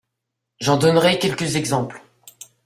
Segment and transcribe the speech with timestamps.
[0.59, 2.01] J’en donnerai quelques exemples.